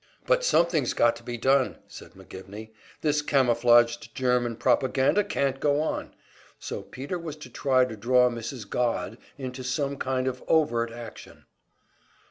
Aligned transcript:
"But 0.25 0.43
something's 0.43 0.95
got 0.95 1.15
to 1.17 1.21
be 1.23 1.37
done," 1.37 1.77
said 1.87 2.13
McGivney. 2.13 2.71
"This 3.01 3.21
camouflaged 3.21 4.15
German 4.15 4.55
propaganda 4.55 5.23
can't 5.23 5.59
go 5.59 5.79
on." 5.79 6.15
So 6.57 6.81
Peter 6.81 7.19
was 7.19 7.35
to 7.35 7.51
try 7.51 7.85
to 7.85 7.95
draw 7.95 8.27
Mrs. 8.27 8.67
Godd 8.67 9.19
into 9.37 9.63
some 9.63 9.97
kind 9.97 10.27
of 10.27 10.43
"overt 10.47 10.89
action." 10.91 11.45